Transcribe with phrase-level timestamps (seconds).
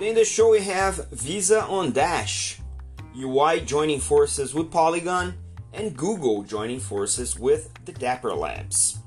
[0.00, 2.58] In the show we have Visa on Dash,
[3.14, 5.34] EY joining forces with Polygon,
[5.74, 9.00] and Google joining forces with the Dapper Labs.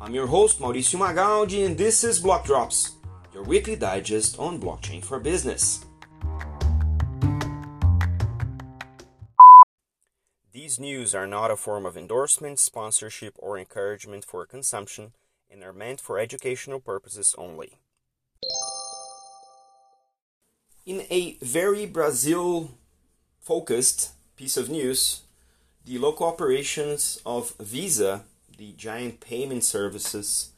[0.00, 2.92] I'm your host Mauricio Magaldi and this is Block Drops,
[3.34, 5.84] your weekly digest on blockchain for business.
[10.52, 15.12] These news are not a form of endorsement, sponsorship, or encouragement for consumption
[15.50, 17.82] and are meant for educational purposes only.
[20.84, 22.72] In a very Brazil
[23.38, 25.22] focused piece of news,
[25.84, 28.24] the local operations of Visa,
[28.58, 30.50] the giant payment services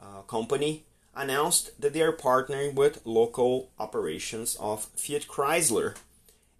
[0.00, 5.94] uh, company, announced that they are partnering with local operations of Fiat Chrysler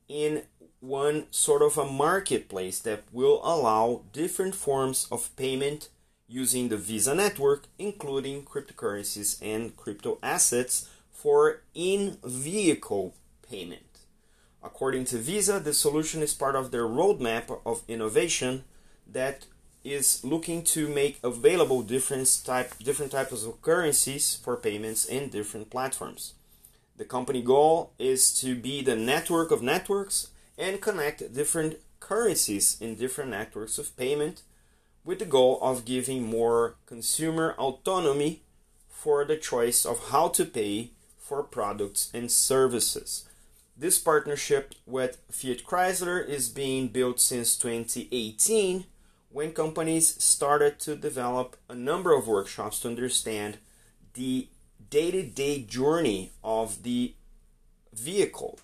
[0.09, 0.43] in
[0.81, 5.89] one sort of a marketplace that will allow different forms of payment
[6.29, 13.15] using the Visa network, including cryptocurrencies and crypto assets for in vehicle
[13.49, 14.01] payment.
[14.63, 18.65] According to Visa, the solution is part of their roadmap of innovation
[19.11, 19.47] that
[19.83, 25.71] is looking to make available different type different types of currencies for payments in different
[25.71, 26.35] platforms.
[26.97, 32.97] The company goal is to be the network of networks and connect different currencies in
[32.97, 34.43] different networks of payment
[35.05, 38.43] with the goal of giving more consumer autonomy
[38.91, 40.91] for the choice of how to pay
[41.27, 43.29] for products and services.
[43.77, 48.85] This partnership with Fiat Chrysler is being built since 2018
[49.31, 53.59] when companies started to develop a number of workshops to understand
[54.15, 54.49] the
[54.89, 57.15] day to day journey of the
[57.93, 58.59] vehicle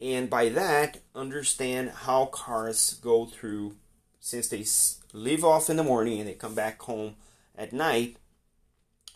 [0.00, 3.76] and by that understand how cars go through
[4.20, 4.64] since they
[5.12, 7.14] leave off in the morning and they come back home
[7.56, 8.16] at night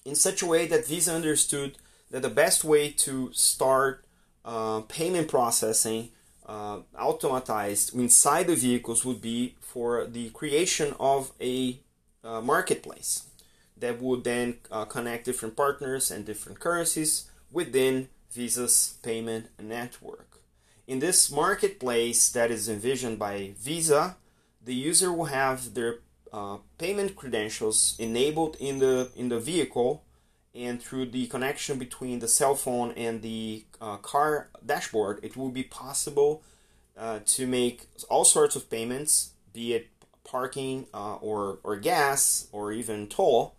[0.04, 1.76] in such a way that Visa understood
[2.10, 4.04] that the best way to start
[4.44, 6.10] uh, payment processing
[6.46, 11.78] uh, automatized inside the vehicles would be for the creation of a
[12.24, 13.24] uh, marketplace
[13.76, 20.40] that would then uh, connect different partners and different currencies within Visa's payment network.
[20.86, 24.16] In this marketplace that is envisioned by Visa,
[24.64, 26.00] the user will have their
[26.32, 30.04] uh, payment credentials enabled in the in the vehicle
[30.58, 35.50] and through the connection between the cell phone and the uh, car dashboard it will
[35.50, 36.42] be possible
[36.96, 39.88] uh, to make all sorts of payments be it
[40.24, 43.54] parking uh, or, or gas or even toll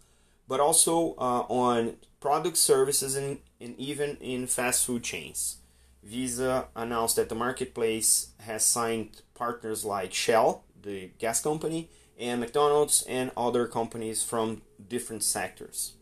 [0.48, 5.58] but also uh, on product services and, and even in fast food chains
[6.04, 13.04] Visa announced that the marketplace has signed partners like Shell, the gas company, and McDonald's
[13.04, 15.94] and other companies from different sectors.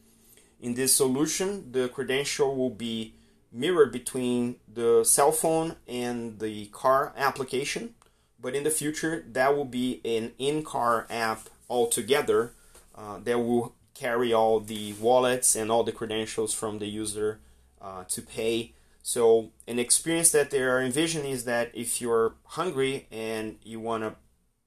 [0.59, 3.13] In this solution, the credential will be
[3.51, 7.95] mirrored between the cell phone and the car application,
[8.39, 12.53] but in the future, that will be an in car app altogether
[12.95, 17.39] uh, that will carry all the wallets and all the credentials from the user
[17.81, 18.73] uh, to pay.
[19.01, 24.03] So an experience that they are envisioning is that if you're hungry and you want
[24.03, 24.15] to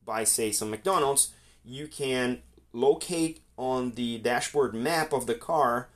[0.05, 1.33] buy, say, some McDonald's,
[1.65, 2.43] you can
[2.73, 5.89] locate on the dashboard map of the car.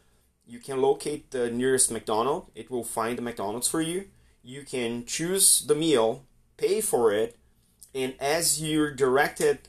[0.47, 2.51] You can locate the nearest McDonald's.
[2.55, 4.07] It will find the McDonald's for you.
[4.43, 6.25] You can choose the meal,
[6.57, 7.37] pay for it,
[7.95, 9.69] and as you're directed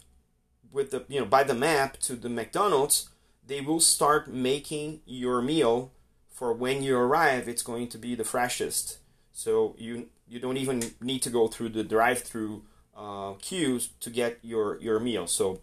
[0.72, 3.10] with the you know by the map to the McDonald's,
[3.46, 5.92] they will start making your meal
[6.36, 8.98] for when you arrive, it's going to be the freshest.
[9.32, 12.64] So you you don't even need to go through the drive-through
[12.96, 15.28] uh, queues to get your your meal.
[15.28, 15.62] So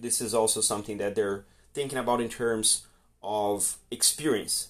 [0.00, 2.86] this is also something that they're thinking about in terms
[3.22, 4.68] of experience.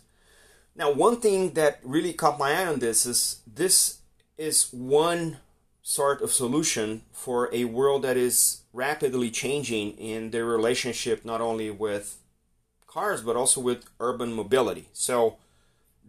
[0.74, 3.98] Now, one thing that really caught my eye on this is this
[4.38, 5.38] is one
[5.82, 11.70] sort of solution for a world that is rapidly changing in their relationship not only
[11.70, 12.18] with
[12.86, 14.88] cars, but also with urban mobility.
[14.92, 15.36] So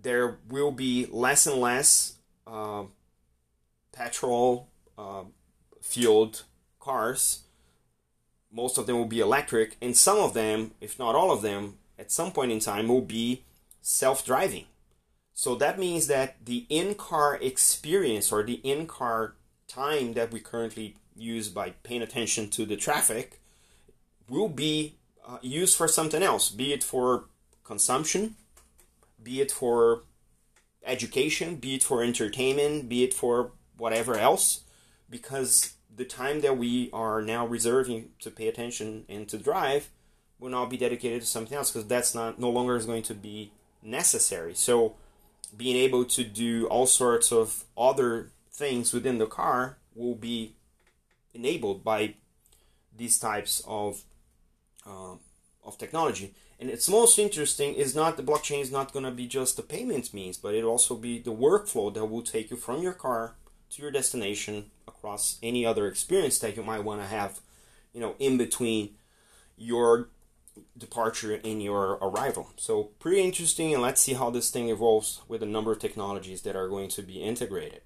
[0.01, 2.15] there will be less and less
[2.47, 2.83] uh,
[3.91, 4.67] petrol
[4.97, 5.23] uh,
[5.81, 6.43] fueled
[6.79, 7.41] cars.
[8.51, 11.77] Most of them will be electric, and some of them, if not all of them,
[11.97, 13.43] at some point in time will be
[13.81, 14.65] self driving.
[15.33, 19.35] So that means that the in car experience or the in car
[19.67, 23.39] time that we currently use by paying attention to the traffic
[24.27, 24.95] will be
[25.25, 27.25] uh, used for something else, be it for
[27.63, 28.35] consumption,
[29.21, 30.03] be it for
[30.85, 34.61] education, be it for entertainment, be it for whatever else,
[35.09, 39.89] because the time that we are now reserving to pay attention and to drive
[40.39, 43.13] will now be dedicated to something else because that's not no longer is going to
[43.13, 43.51] be
[43.83, 44.53] necessary.
[44.53, 44.95] So
[45.55, 50.53] being able to do all sorts of other things within the car will be
[51.33, 52.15] enabled by
[52.95, 54.03] these types of
[54.85, 55.15] uh,
[55.63, 56.33] of technology.
[56.59, 59.63] And it's most interesting is not the blockchain is not going to be just the
[59.63, 63.35] payment means, but it also be the workflow that will take you from your car
[63.71, 64.69] to your destination
[65.01, 67.39] across any other experience that you might want to have,
[67.91, 68.91] you know, in between
[69.57, 70.09] your
[70.77, 72.51] departure and your arrival.
[72.55, 76.43] So pretty interesting and let's see how this thing evolves with a number of technologies
[76.43, 77.81] that are going to be integrated.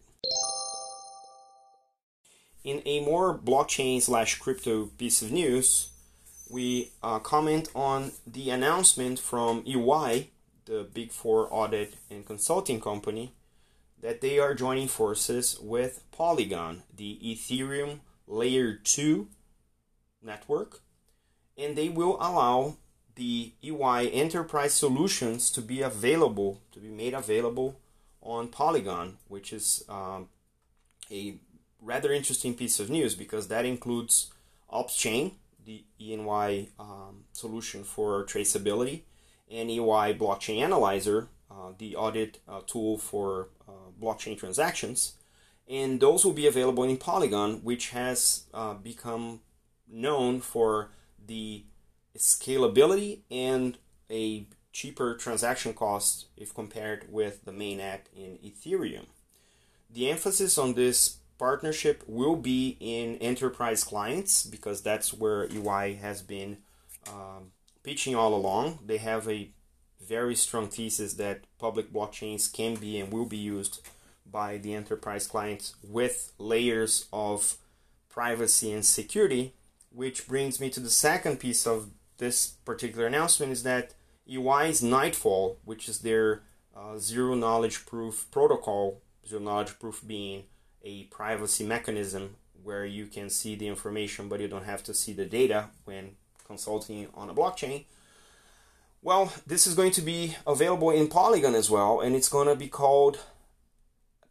[2.65, 5.91] In a more blockchain slash crypto piece of news,
[6.49, 10.31] we uh, comment on the announcement from EY,
[10.65, 13.31] the Big Four audit and consulting company,
[14.05, 19.27] that they are joining forces with Polygon, the Ethereum Layer 2
[20.21, 20.81] network,
[21.57, 22.77] and they will allow
[23.15, 27.79] the EY enterprise solutions to be available, to be made available
[28.21, 30.29] on Polygon, which is um,
[31.09, 31.37] a
[31.81, 34.31] rather interesting piece of news because that includes
[34.71, 35.31] OpsChain,
[35.65, 39.01] the EY um, solution for traceability,
[39.49, 41.27] and EY Blockchain Analyzer,
[41.77, 43.71] the audit uh, tool for uh,
[44.01, 45.13] blockchain transactions.
[45.67, 49.41] And those will be available in Polygon, which has uh, become
[49.87, 50.91] known for
[51.25, 51.63] the
[52.17, 53.77] scalability and
[54.09, 59.05] a cheaper transaction cost if compared with the main mainnet in Ethereum.
[59.89, 66.21] The emphasis on this partnership will be in enterprise clients because that's where EY has
[66.21, 66.57] been
[67.07, 67.51] um,
[67.83, 68.79] pitching all along.
[68.85, 69.49] They have a
[70.01, 73.81] very strong thesis that public blockchains can be and will be used
[74.29, 77.57] by the enterprise clients with layers of
[78.09, 79.53] privacy and security
[79.95, 83.93] which brings me to the second piece of this particular announcement is that
[84.29, 86.41] EY's Nightfall, which is their
[86.75, 90.43] uh, zero knowledge proof protocol, zero knowledge proof being
[90.83, 95.13] a privacy mechanism where you can see the information but you don't have to see
[95.13, 96.11] the data when
[96.45, 97.85] consulting on a blockchain.
[99.05, 102.55] Well, this is going to be available in Polygon as well, and it's going to
[102.55, 103.19] be called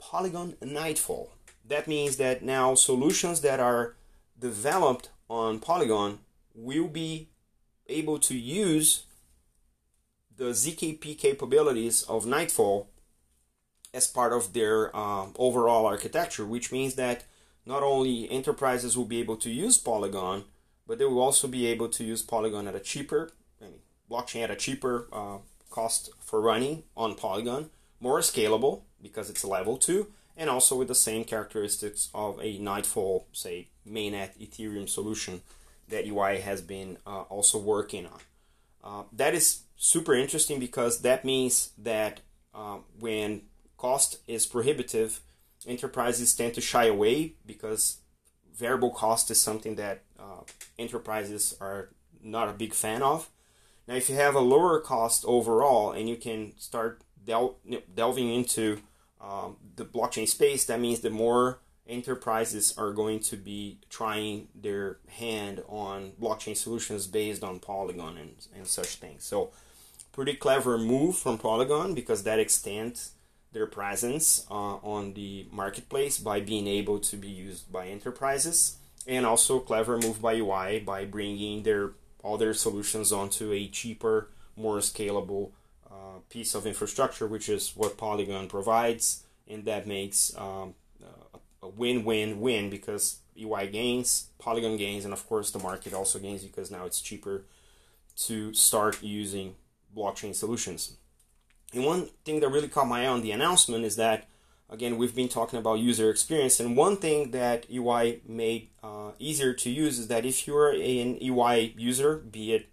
[0.00, 1.30] Polygon Nightfall.
[1.64, 3.94] That means that now solutions that are
[4.36, 6.18] developed on Polygon
[6.56, 7.28] will be
[7.86, 9.04] able to use
[10.36, 12.90] the ZKP capabilities of Nightfall
[13.94, 17.22] as part of their um, overall architecture, which means that
[17.64, 20.42] not only enterprises will be able to use Polygon,
[20.84, 23.30] but they will also be able to use Polygon at a cheaper,
[24.10, 25.38] blockchain at a cheaper uh,
[25.70, 27.70] cost for running on Polygon,
[28.00, 30.06] more scalable because it's a level 2,
[30.36, 35.42] and also with the same characteristics of a Nightfall, say, mainnet Ethereum solution
[35.88, 38.20] that EY has been uh, also working on.
[38.82, 42.20] Uh, that is super interesting because that means that
[42.54, 43.42] uh, when
[43.76, 45.20] cost is prohibitive,
[45.66, 47.98] enterprises tend to shy away because
[48.54, 50.42] variable cost is something that uh,
[50.78, 51.90] enterprises are
[52.22, 53.28] not a big fan of.
[53.86, 57.56] Now, if you have a lower cost overall and you can start del-
[57.94, 58.80] delving into
[59.20, 64.98] um, the blockchain space, that means the more enterprises are going to be trying their
[65.08, 69.24] hand on blockchain solutions based on Polygon and, and such things.
[69.24, 69.50] So,
[70.12, 73.12] pretty clever move from Polygon because that extends
[73.52, 78.76] their presence uh, on the marketplace by being able to be used by enterprises,
[79.06, 81.92] and also clever move by EY by bringing their
[82.24, 85.50] all their solutions onto a cheaper, more scalable
[85.88, 90.74] uh, piece of infrastructure, which is what Polygon provides, and that makes um,
[91.64, 96.70] a win-win-win because EY gains, Polygon gains, and of course the market also gains because
[96.70, 97.44] now it's cheaper
[98.16, 99.56] to start using
[99.96, 100.96] blockchain solutions.
[101.72, 104.28] And one thing that really caught my eye on the announcement is that,
[104.70, 109.52] again, we've been talking about user experience, and one thing that EY made uh, easier
[109.52, 112.68] to use is that if you're an EY user, be it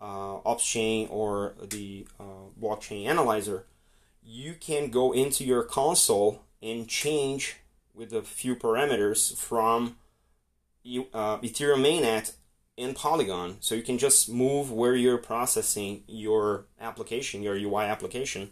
[0.00, 3.66] uh, OpsChain or the uh, blockchain analyzer,
[4.24, 7.56] you can go into your console and change
[7.94, 9.96] with a few parameters from
[10.84, 12.32] uh, Ethereum mainnet
[12.76, 13.56] in Polygon.
[13.60, 18.50] So you can just move where you're processing your application, your UI application,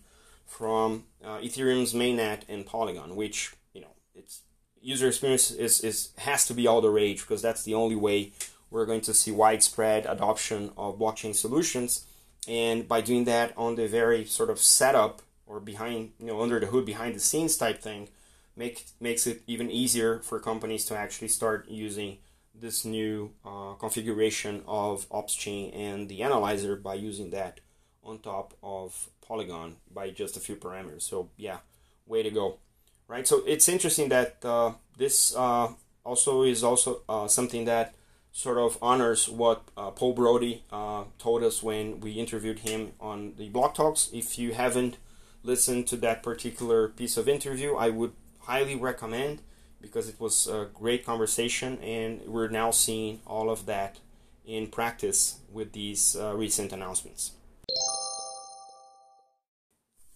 [0.51, 4.41] from uh, Ethereum's mainnet and Polygon, which you know it's
[4.83, 8.33] user experience is, is has to be all the rage because that's the only way
[8.71, 12.05] we're going to see widespread adoption of blockchain solutions.
[12.49, 16.59] And by doing that on the very sort of setup or behind, you know, under
[16.59, 18.09] the hood, behind the scenes type thing,
[18.57, 22.19] make makes it even easier for companies to actually start using
[22.55, 27.61] this new uh, configuration of OpsChain and the analyzer by using that
[28.03, 31.03] on top of Polygon by just a few parameters.
[31.03, 31.59] So yeah,
[32.05, 32.59] way to go,
[33.07, 33.27] right?
[33.29, 35.69] So it's interesting that uh, this uh,
[36.05, 37.95] also is also uh, something that
[38.33, 43.35] sort of honors what uh, Paul Brody uh, told us when we interviewed him on
[43.37, 44.11] the Block Talks.
[44.13, 44.97] If you haven't
[45.45, 49.43] listened to that particular piece of interview, I would highly recommend
[49.81, 53.99] because it was a great conversation, and we're now seeing all of that
[54.45, 57.33] in practice with these uh, recent announcements.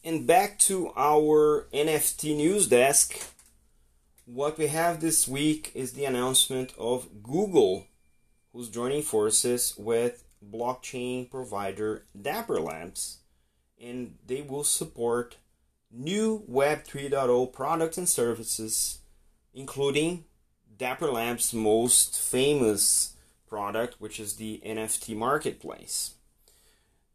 [0.07, 3.27] And back to our NFT news desk.
[4.27, 7.87] What we have this week is the announcement of Google,
[8.53, 13.21] who's joining forces with blockchain provider Dapper Labs,
[13.81, 15.39] and they will support
[15.91, 18.99] new Web 3.0 products and services,
[19.55, 20.27] including
[20.77, 23.15] Dapper Labs' most famous
[23.49, 26.17] product, which is the NFT marketplace.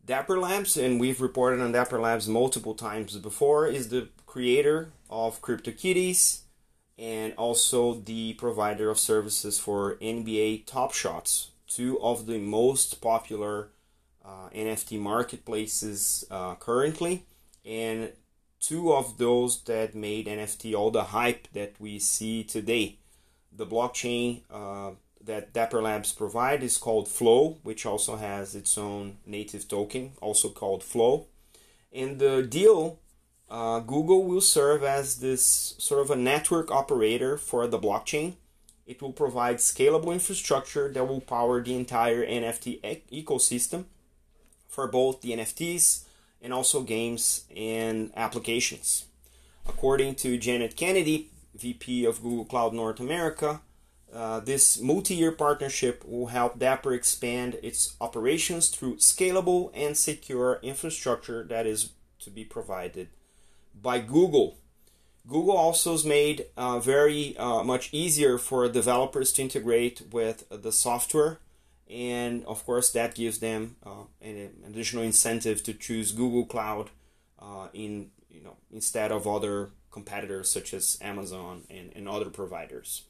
[0.06, 5.42] Dapper Labs, and we've reported on Dapper Labs multiple times before, is the creator of
[5.42, 6.42] CryptoKitties
[6.98, 13.70] and also the provider of services for NBA Top Shots, two of the most popular
[14.26, 17.26] uh, NFT marketplaces uh, currently,
[17.66, 18.12] and
[18.60, 22.98] two of those that made NFT all the hype that we see today.
[23.52, 24.92] The blockchain uh,
[25.24, 30.50] that Dapper Labs provide is called Flow, which also has its own native token, also
[30.50, 31.28] called Flow.
[31.92, 33.00] In the deal,
[33.50, 38.36] uh, Google will serve as this sort of a network operator for the blockchain.
[38.86, 43.86] It will provide scalable infrastructure that will power the entire NFT e- ecosystem
[44.68, 46.06] for both the NFTs
[46.42, 49.06] and also games and applications.
[49.68, 53.62] According to Janet Kennedy, VP of Google Cloud North America,
[54.14, 60.60] uh, this multi year partnership will help Dapper expand its operations through scalable and secure
[60.64, 63.10] infrastructure that is to be provided
[63.80, 64.58] by Google.
[65.28, 70.72] Google also has made uh, very uh, much easier for developers to integrate with the
[70.72, 71.38] software,
[71.88, 76.90] and of course, that gives them uh, an additional incentive to choose Google Cloud
[77.40, 83.04] uh, in you know instead of other competitors such as Amazon and, and other providers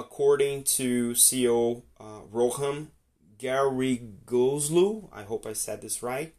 [0.00, 2.88] according to CEO uh, Roham
[3.38, 6.34] Gharegozlou, I hope I said this right,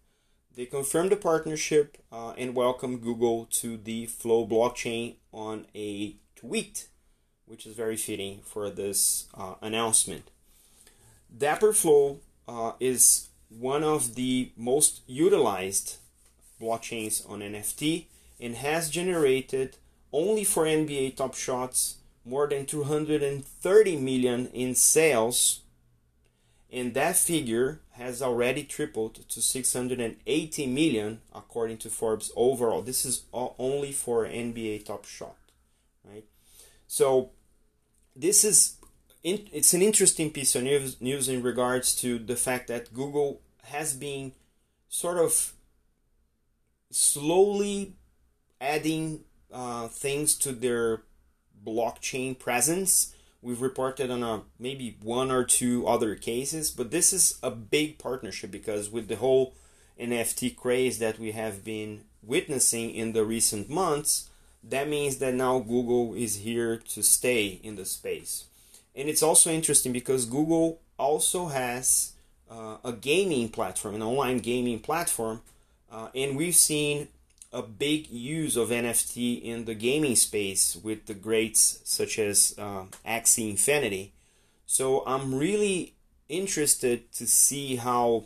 [0.55, 6.87] they confirmed the partnership uh, and welcomed Google to the Flow blockchain on a tweet,
[7.45, 10.31] which is very fitting for this uh, announcement.
[11.35, 15.97] Dapper Flow uh, is one of the most utilized
[16.59, 18.05] blockchains on NFT
[18.39, 19.77] and has generated
[20.11, 25.61] only for NBA Top Shots more than 230 million in sales
[26.71, 32.81] and that figure has already tripled to 680 million according to Forbes overall.
[32.81, 35.35] This is only for NBA Top Shot,
[36.03, 36.23] right?
[36.87, 37.31] So
[38.15, 38.77] this is
[39.23, 43.93] it's an interesting piece of news, news in regards to the fact that Google has
[43.93, 44.31] been
[44.89, 45.53] sort of
[46.89, 47.93] slowly
[48.59, 51.03] adding uh, things to their
[51.65, 53.13] blockchain presence.
[53.41, 57.97] We've reported on a, maybe one or two other cases, but this is a big
[57.97, 59.53] partnership because with the whole
[59.99, 64.29] NFT craze that we have been witnessing in the recent months,
[64.63, 68.45] that means that now Google is here to stay in the space.
[68.95, 72.13] And it's also interesting because Google also has
[72.49, 75.41] uh, a gaming platform, an online gaming platform,
[75.91, 77.07] uh, and we've seen
[77.53, 82.85] a big use of NFT in the gaming space with the greats such as uh,
[83.05, 84.13] Axie Infinity.
[84.65, 85.95] So I'm really
[86.29, 88.25] interested to see how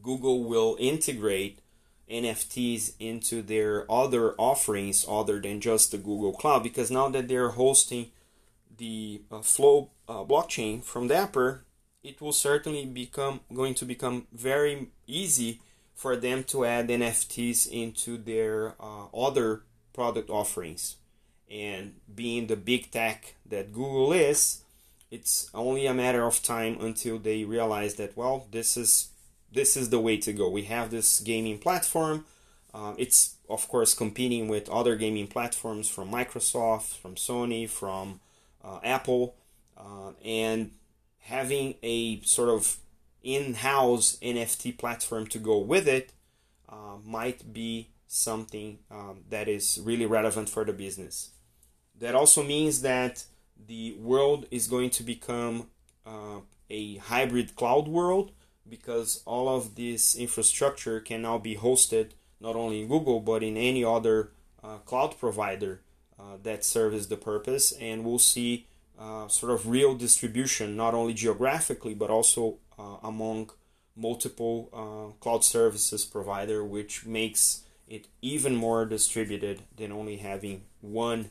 [0.00, 1.60] Google will integrate
[2.10, 7.50] NFTs into their other offerings other than just the Google Cloud because now that they're
[7.50, 8.10] hosting
[8.78, 11.64] the uh, Flow uh, blockchain from Dapper,
[12.02, 15.60] it will certainly become going to become very easy
[15.94, 20.96] for them to add NFTs into their uh, other product offerings.
[21.50, 24.62] And being the big tech that Google is,
[25.10, 29.10] it's only a matter of time until they realize that well, this is
[29.52, 30.48] this is the way to go.
[30.48, 32.24] We have this gaming platform.
[32.72, 38.20] Uh, it's of course competing with other gaming platforms from Microsoft, from Sony, from
[38.64, 39.34] uh, Apple,
[39.76, 40.70] uh, and
[41.20, 42.78] having a sort of
[43.22, 46.12] in-house NFT platform to go with it
[46.68, 51.30] uh, might be something um, that is really relevant for the business.
[51.98, 53.24] That also means that
[53.66, 55.68] the world is going to become
[56.04, 58.32] uh, a hybrid cloud world
[58.68, 62.10] because all of this infrastructure can now be hosted
[62.40, 64.30] not only in Google but in any other
[64.62, 65.80] uh, cloud provider
[66.18, 68.66] uh, that serves the purpose, and we'll see
[68.98, 72.58] uh, sort of real distribution not only geographically but also
[73.02, 73.50] among
[73.94, 81.30] multiple uh, cloud services provider, which makes it even more distributed than only having one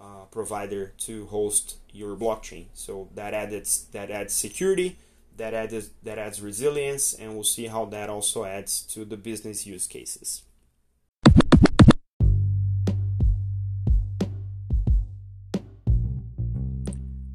[0.00, 2.66] uh, provider to host your blockchain.
[2.74, 4.98] So that adds that adds security,
[5.36, 9.66] that adds that adds resilience, and we'll see how that also adds to the business
[9.66, 10.42] use cases.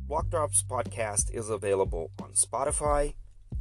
[0.10, 3.16] Blockdrops podcast is available on Spotify,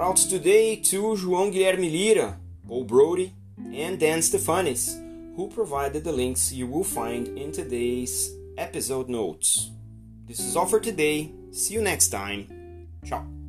[0.00, 4.96] Shoutouts today to João Guilherme Lira, Paul Brody, and Dan Stefanis
[5.36, 9.70] who provided the links you will find in today's episode notes.
[10.26, 11.30] This is all for today.
[11.52, 12.88] See you next time.
[13.04, 13.39] Ciao.